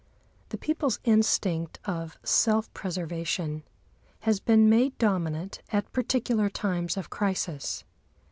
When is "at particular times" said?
5.71-6.97